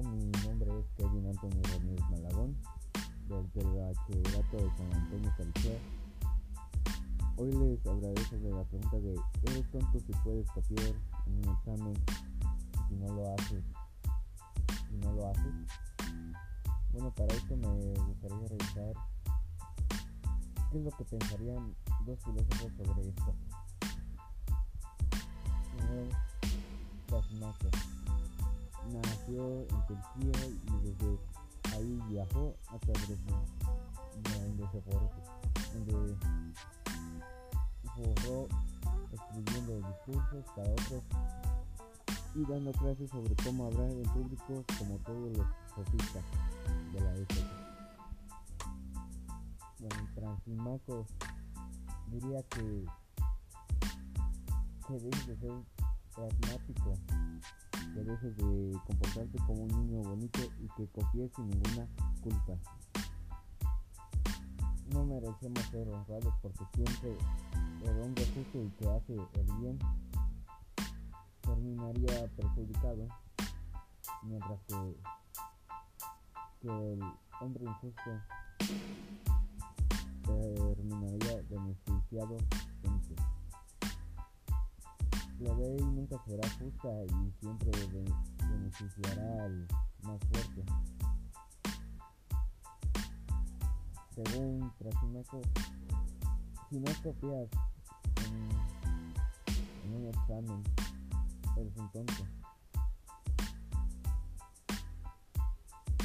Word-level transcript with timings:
mi 0.00 0.30
nombre 0.46 0.70
es 0.80 0.86
Kevin 0.96 1.26
Antonio 1.26 1.60
Ramírez 1.70 2.00
Malagón, 2.10 2.56
del 3.28 3.46
Bachillerato 3.52 4.56
de 4.56 4.76
San 4.76 4.92
Antonio 4.94 5.34
Calicia. 5.36 5.78
Hoy 7.36 7.52
les 7.52 7.86
hablaré 7.86 8.24
sobre 8.24 8.50
la 8.50 8.64
pregunta 8.64 8.96
de 8.98 9.20
¿eres 9.42 9.70
tonto 9.70 10.00
si 10.00 10.12
puedes 10.24 10.50
copiar 10.50 10.94
en 11.26 11.32
un 11.36 11.56
examen 11.56 11.94
si 12.88 12.94
no 12.94 13.14
lo 13.14 13.34
haces? 13.34 13.64
Si 14.88 14.96
no 14.96 15.12
lo 15.12 15.28
haces. 15.28 15.52
Bueno, 16.92 17.10
para 17.14 17.34
esto 17.34 17.56
me 17.56 17.94
gustaría 18.06 18.48
revisar 18.48 18.94
qué 20.70 20.78
es 20.78 20.84
lo 20.84 20.90
que 20.90 21.04
pensarían 21.04 21.74
dos 22.06 22.18
filósofos 22.24 22.72
sobre 22.78 23.08
esto. 23.08 23.34
Primero, 25.76 26.16
Trasimaco 27.06 28.01
nació 29.32 29.60
en 29.60 29.86
Turquía 29.86 30.46
y 30.46 30.86
desde 30.86 31.18
ahí 31.74 32.00
viajó 32.08 32.54
hasta 32.68 32.92
Dresden, 32.92 33.44
donde 34.22 34.68
se 34.70 34.80
forró, 34.82 35.10
donde 35.72 36.16
forró 37.94 38.48
escribiendo 39.12 39.88
discursos 39.88 40.44
para 40.56 40.70
otros 40.70 41.02
y 42.34 42.44
dando 42.46 42.72
clases 42.72 43.10
sobre 43.10 43.34
cómo 43.44 43.66
hablar 43.66 43.90
en 43.90 44.02
público 44.04 44.64
como 44.78 44.96
todos 44.98 45.36
los 45.36 45.46
sofistas 45.74 46.24
de 46.92 47.00
la 47.00 47.14
época. 47.16 47.40
Bueno, 49.78 50.08
Transimaco 50.14 51.06
diría 52.08 52.42
que, 52.44 52.86
que 54.86 54.94
debe 54.94 55.26
de 55.26 55.36
ser 55.36 55.52
pragmático 56.14 57.21
dejes 58.12 58.36
de 58.36 58.78
comportarte 58.86 59.38
como 59.46 59.62
un 59.62 59.68
niño 59.68 60.02
bonito 60.02 60.40
y 60.60 60.68
que 60.76 60.86
confíes 60.88 61.30
sin 61.34 61.48
ninguna 61.48 61.88
culpa. 62.22 62.58
No 64.92 65.04
merecemos 65.06 65.62
ser 65.70 65.88
honrados 65.88 66.34
porque 66.42 66.64
siempre 66.74 67.16
el 67.84 68.02
hombre 68.02 68.26
justo 68.34 68.62
y 68.62 68.70
que 68.70 68.90
hace 68.90 69.14
el 69.14 69.60
bien 69.60 69.78
terminaría 71.40 72.28
perjudicado, 72.36 73.08
mientras 74.24 74.60
que, 74.68 74.96
que 76.60 76.92
el 76.92 77.02
hombre 77.40 77.64
injusto 77.64 78.10
terminaría 80.24 81.42
beneficiado. 81.48 82.36
La 85.42 85.52
ley 85.54 85.76
nunca 85.80 86.16
será 86.24 86.48
justa 86.50 86.88
y 87.04 87.32
siempre 87.40 87.70
beneficiará 88.38 89.44
al 89.44 89.66
más 90.04 90.20
fuerte. 90.30 90.64
Según 94.14 94.72
Trasimaco, 94.78 95.40
si 96.70 96.78
no 96.78 96.92
copias 97.02 97.48
en, 98.24 98.50
en 99.84 99.94
un 99.96 100.08
examen, 100.10 100.62
eres 101.56 101.76
un 101.76 101.90
tonto. 101.90 102.24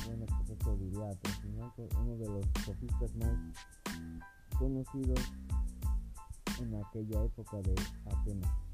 Bueno, 0.08 0.26
pues 0.26 0.50
esto 0.50 0.78
diría 0.78 1.16
Trasimaco, 1.22 1.88
uno 2.00 2.18
de 2.18 2.28
los 2.28 2.46
sofistas 2.66 3.16
más 3.18 3.38
conocidos 4.58 5.20
en 6.60 6.76
aquella 6.84 7.24
época 7.24 7.58
de 7.58 7.76
Atenas. 8.10 8.67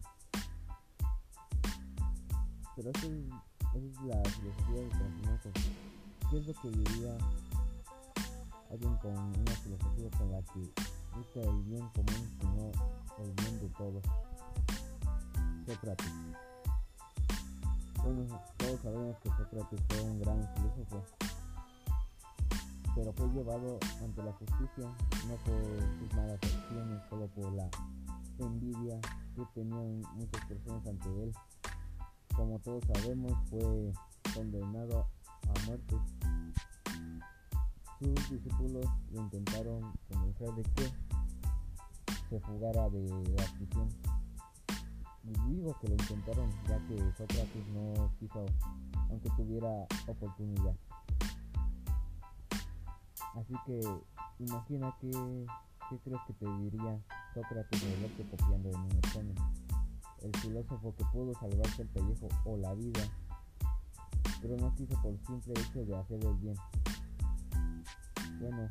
Pero 2.83 2.97
esa 2.97 3.07
es, 3.07 4.01
la 4.03 4.29
filosofía 4.29 4.81
de 4.81 4.89
Trasimaco. 4.89 5.49
¿Qué 6.29 6.37
es 6.37 6.47
lo 6.47 6.53
que 6.53 6.69
diría 6.69 7.17
alguien 8.69 8.97
con 8.97 9.11
una 9.15 9.51
filosofía 9.63 10.09
con 10.17 10.31
la 10.33 10.41
que 10.41 10.59
busca 11.15 11.39
el 11.39 11.61
bien 11.63 11.87
común 11.95 12.37
sino 12.41 12.71
el 13.23 13.31
bien 13.35 13.59
de 13.61 13.69
todos? 13.77 14.03
Sócrates. 15.65 16.11
Bueno, 18.03 18.41
todos 18.57 18.81
sabemos 18.81 19.15
que 19.19 19.29
Sócrates 19.29 19.79
fue 19.87 20.01
un 20.01 20.19
gran 20.19 20.49
filósofo, 20.55 21.03
pero 22.95 23.13
fue 23.13 23.27
llevado 23.29 23.79
ante 24.03 24.23
la 24.23 24.33
justicia 24.33 24.93
no 25.29 25.35
por 25.45 25.79
sus 25.99 26.13
malas 26.17 26.39
acciones, 26.43 27.01
solo 27.09 27.27
por 27.27 27.53
la 27.53 27.69
envidia 28.39 28.99
que 29.35 29.45
tenían 29.53 30.01
muchas 30.15 30.45
personas 30.47 30.85
ante 30.85 31.23
él 31.23 31.33
como 32.33 32.59
todos 32.59 32.83
sabemos, 32.93 33.33
fue 33.49 33.91
condenado 34.33 35.07
a 35.43 35.65
muerte. 35.65 35.95
Sus 37.99 38.29
discípulos 38.29 38.85
lo 39.11 39.21
intentaron 39.21 39.93
convencer 40.09 40.51
de 40.55 40.63
que 40.63 40.91
se 42.29 42.39
fugara 42.41 42.89
de 42.89 43.07
la 43.37 43.43
prisión. 43.57 43.89
Y 45.23 45.53
digo 45.53 45.77
que 45.79 45.87
lo 45.87 45.93
intentaron 45.93 46.49
ya 46.67 46.77
que 46.87 46.97
Sócrates 47.17 47.67
no 47.73 48.11
quiso, 48.19 48.45
aunque 49.09 49.29
tuviera 49.37 49.69
oportunidad. 50.07 50.75
Así 53.35 53.53
que 53.65 53.81
imagina 54.39 54.93
que, 54.99 55.11
qué 55.89 55.99
crees 56.03 56.21
que 56.27 56.33
te 56.33 56.45
diría 56.57 56.99
Sócrates 57.33 57.81
de 57.81 58.01
verte 58.01 58.27
copiando 58.29 58.69
en 58.69 58.79
un 58.79 58.91
examen 58.91 59.35
el 60.23 60.35
filósofo 60.37 60.95
que 60.95 61.03
pudo 61.05 61.33
salvarse 61.33 61.81
el 61.81 61.89
pellejo 61.89 62.29
o 62.45 62.57
la 62.57 62.73
vida, 62.73 63.01
pero 64.41 64.55
no 64.57 64.73
quiso 64.75 64.99
por 65.01 65.17
simple 65.27 65.53
hecho 65.59 65.85
de 65.85 65.95
hacer 65.95 66.25
el 66.25 66.35
bien. 66.35 66.55
Bueno, 68.39 68.69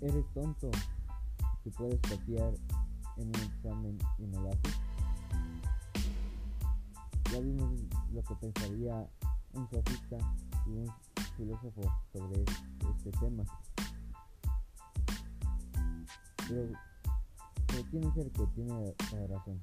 eres 0.00 0.24
tonto 0.32 0.70
si 1.64 1.70
puedes 1.70 2.00
copiar 2.02 2.54
en 3.16 3.28
un 3.28 3.34
examen 3.34 3.98
y 4.18 4.26
no 4.26 4.42
lo 4.42 4.48
haces. 4.50 4.80
Ya 7.32 7.40
vimos 7.40 7.72
lo 8.12 8.22
que 8.22 8.34
pensaría 8.36 9.08
un 9.52 9.68
sofista 9.68 10.16
y 10.66 10.70
un 10.70 10.94
filósofo 11.36 11.82
sobre 12.12 12.44
este 12.90 13.10
tema. 13.18 13.44
Pero 16.48 16.87
pero 17.78 17.90
¿quién 17.90 18.04
es 18.04 18.16
el 18.16 18.32
que 18.32 18.46
tiene 18.48 18.94
razón? 19.28 19.60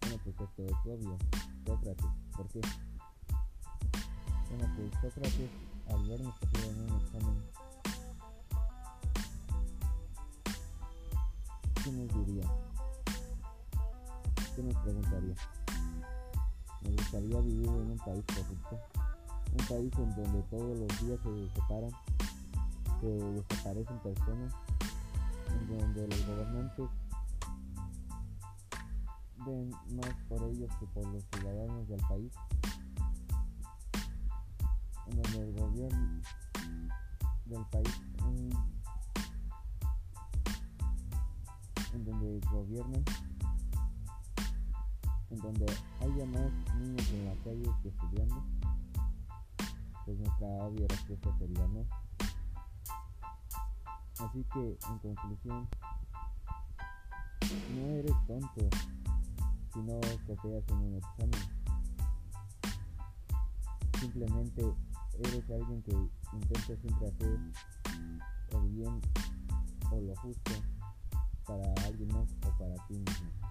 Bueno, 0.00 0.16
pues 0.22 0.40
esto 0.40 0.64
es 0.66 0.72
obvio. 0.84 1.16
Sócrates. 1.66 2.06
¿Por 2.36 2.48
qué? 2.48 2.60
Bueno, 4.50 4.74
pues 4.76 4.90
Sócrates, 5.00 5.50
al 5.88 6.08
vernos 6.08 6.34
en 6.52 6.92
un 6.92 7.00
examen, 7.00 7.42
¿qué 11.82 11.92
nos 11.92 12.26
diría? 12.26 12.50
¿Qué 14.56 14.62
nos 14.62 14.76
preguntaría? 14.82 15.34
Me 16.82 16.90
gustaría 16.90 17.40
vivir 17.40 17.66
en 17.66 17.90
un 17.92 17.98
país 17.98 18.24
corrupto, 18.26 18.78
un 19.58 19.66
país 19.66 19.92
en 19.96 20.14
donde 20.16 20.42
todos 20.50 20.78
los 20.78 21.00
días 21.00 21.18
se 21.22 21.60
separan, 21.60 21.90
se 23.00 23.06
desaparecen 23.06 23.98
personas 24.00 24.54
donde 25.68 26.08
los 26.08 26.26
gobernantes 26.26 26.88
ven 29.46 29.70
más 29.70 30.14
por 30.28 30.42
ellos 30.44 30.70
que 30.78 30.86
por 30.86 31.06
los 31.06 31.24
ciudadanos 31.32 31.88
del 31.88 32.00
país, 32.08 32.32
en 35.06 35.22
donde 35.22 35.42
el 35.42 35.52
gobierno 35.54 36.22
del 37.46 37.64
país, 37.66 38.00
en, 38.18 38.50
en 41.94 42.04
donde 42.04 42.40
gobiernan, 42.50 43.04
en 45.30 45.38
donde 45.38 45.66
haya 46.00 46.26
más 46.26 46.76
niños 46.76 47.10
en 47.12 47.24
la 47.26 47.34
calle 47.44 47.70
que 47.82 47.88
estudiando, 47.88 48.44
pues 50.04 50.18
nuestra 50.18 50.46
obvia 50.46 50.86
respuesta 50.88 51.38
sería 51.38 51.66
no. 51.68 52.09
Así 54.20 54.44
que, 54.52 54.78
en 54.88 54.98
conclusión, 54.98 55.68
no 57.74 57.86
eres 57.96 58.12
tonto 58.26 58.68
si 59.72 59.78
no 59.80 60.00
copias 60.26 60.64
en 60.68 60.76
un 60.76 60.94
examen. 60.96 61.40
Simplemente 63.98 64.74
eres 65.18 65.50
alguien 65.50 65.82
que 65.82 65.92
intenta 66.34 66.76
siempre 66.76 67.06
hacer 67.08 67.38
el 68.52 68.68
bien 68.68 69.00
o 69.90 70.00
lo 70.00 70.14
justo 70.16 70.52
para 71.46 71.72
alguien 71.86 72.08
más 72.08 72.28
o 72.46 72.58
para 72.58 72.74
ti 72.86 72.98
mismo. 72.98 73.49